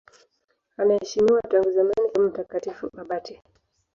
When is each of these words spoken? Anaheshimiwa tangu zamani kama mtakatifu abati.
Anaheshimiwa 0.77 1.41
tangu 1.41 1.71
zamani 1.71 2.09
kama 2.13 2.27
mtakatifu 2.27 2.89
abati. 3.01 3.41